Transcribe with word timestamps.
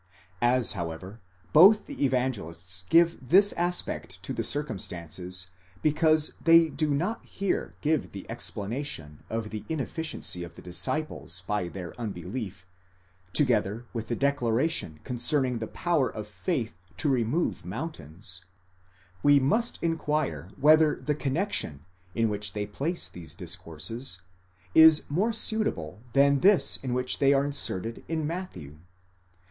As 0.41 0.71
however 0.71 1.21
both 1.53 1.85
the 1.85 2.03
Evangelists 2.03 2.85
give 2.89 3.19
this 3.21 3.53
aspect 3.53 4.23
to 4.23 4.33
the 4.33 4.43
circumstances, 4.43 5.51
because 5.83 6.37
they 6.43 6.69
do 6.69 6.89
not 6.91 7.23
here 7.23 7.75
give 7.81 8.11
the 8.11 8.27
explanation 8.27 9.21
of 9.29 9.51
the 9.51 9.63
inefficiency 9.69 10.43
of 10.43 10.55
the 10.55 10.61
disciples 10.63 11.43
by 11.45 11.67
their 11.67 11.93
unbelief, 12.01 12.65
to 13.33 13.45
gether 13.45 13.85
with 13.93 14.07
the 14.07 14.15
declaration 14.15 14.99
concerning 15.03 15.59
the 15.59 15.67
power 15.67 16.09
of 16.09 16.25
faith 16.27 16.73
to 16.97 17.07
remove 17.07 17.63
moun 17.63 17.91
tains: 17.91 18.41
we 19.21 19.39
must 19.39 19.77
inquire 19.83 20.49
whether 20.59 20.95
the 20.95 21.13
connexion 21.13 21.85
in 22.15 22.27
which 22.27 22.53
they 22.53 22.65
place 22.65 23.07
these 23.07 23.35
dis 23.35 23.55
courses 23.55 24.19
is 24.73 25.03
more 25.09 25.31
suitable 25.31 26.01
than 26.13 26.39
this 26.39 26.77
in 26.77 26.95
which 26.95 27.19
they 27.19 27.33
are 27.35 27.45
inserted 27.45 28.03
by 28.07 28.15
Matthew. 28.15 28.79